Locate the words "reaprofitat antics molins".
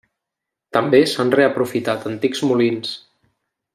1.39-2.95